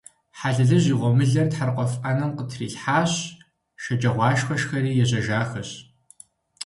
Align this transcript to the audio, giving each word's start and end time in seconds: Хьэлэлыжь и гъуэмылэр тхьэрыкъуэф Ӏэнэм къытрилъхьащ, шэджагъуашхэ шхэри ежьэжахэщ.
Хьэлэлыжь 0.37 0.87
и 0.93 0.95
гъуэмылэр 0.99 1.47
тхьэрыкъуэф 1.51 1.93
Ӏэнэм 2.01 2.31
къытрилъхьащ, 2.37 3.11
шэджагъуашхэ 3.81 4.55
шхэри 4.61 4.91
ежьэжахэщ. 5.03 5.69